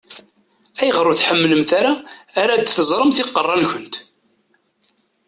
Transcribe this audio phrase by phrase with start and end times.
[0.79, 1.91] Ayɣer ur tḥemmlemt ara
[2.55, 3.95] ad teṛṛẓemt iqeṛṛa-nkent?